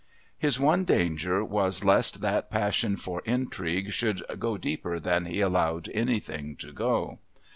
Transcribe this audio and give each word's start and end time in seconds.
His 0.35 0.59
one 0.59 0.83
danger 0.83 1.45
was 1.45 1.83
lest 1.85 2.21
that 2.21 2.49
passion 2.49 2.95
for 2.95 3.19
intrigue 3.23 3.91
should 3.91 4.23
go 4.39 4.57
deeper 4.57 4.99
than 4.99 5.25
he 5.27 5.41
allowed 5.41 5.89
anything 5.93 6.55
to 6.55 6.71
go. 6.73 7.19